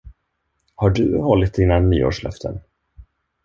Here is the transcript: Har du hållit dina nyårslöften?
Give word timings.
Har 0.75 0.89
du 0.89 1.17
hållit 1.21 1.53
dina 1.53 1.79
nyårslöften? 1.79 2.59